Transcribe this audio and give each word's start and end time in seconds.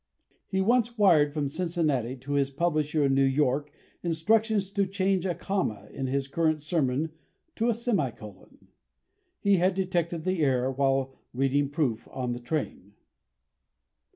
He 0.47 0.61
once 0.61 0.97
wired 0.97 1.31
from 1.31 1.47
Cincinnati 1.47 2.15
to 2.15 2.31
his 2.31 2.49
publisher 2.49 3.05
in 3.05 3.13
New 3.13 3.23
York 3.23 3.69
instructions 4.01 4.71
to 4.71 4.87
change 4.87 5.27
a 5.27 5.35
comma 5.35 5.89
in 5.93 6.07
his 6.07 6.27
current 6.27 6.63
sermon 6.63 7.11
to 7.55 7.69
a 7.69 7.73
semicolon. 7.75 8.69
He 9.39 9.57
had 9.57 9.75
detected 9.75 10.23
the 10.23 10.39
error 10.43 10.71
while 10.71 11.13
reading 11.35 11.69
proof 11.69 12.07
on 12.09 12.31
the 12.31 12.39
train." 12.39 12.93